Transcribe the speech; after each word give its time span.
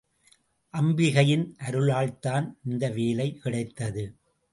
அம்பிகையின் 0.73 1.43
அருளால்தான் 1.67 2.47
இந்த 2.63 2.89
வேலை 2.89 3.27
கிடைத்தது. 3.37 4.05